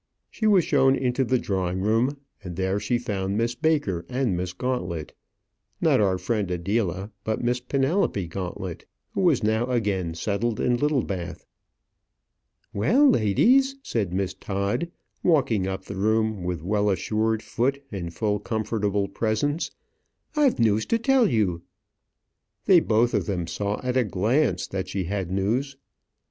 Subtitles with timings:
[0.31, 4.51] She was shown into the drawing room, and there she found Miss Baker and Miss
[4.51, 5.13] Gauntlet;
[5.79, 11.45] not our friend Adela, but Miss Penelope Gauntlet, who was now again settled in Littlebath.
[12.73, 14.89] "Well, ladies," said Miss Todd,
[15.21, 19.69] walking up the room with well assured foot and full comfortable presence,
[20.35, 21.61] "I've news to tell you."
[22.65, 25.77] They both of them saw at a glance that she had news.